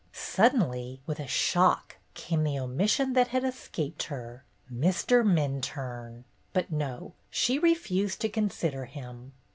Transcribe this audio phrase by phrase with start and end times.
[0.13, 4.43] Suddenly, with a shock, came the omission that had escaped her,—
[4.83, 5.23] Mr.
[5.23, 9.33] Minturne 1 But no 1 She refused to consider him.